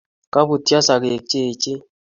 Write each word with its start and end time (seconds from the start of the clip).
Kabutso 0.33 0.77
sogek 0.87 1.21
cheechen 1.29 1.79